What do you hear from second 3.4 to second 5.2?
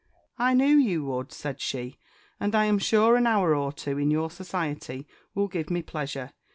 or two in your society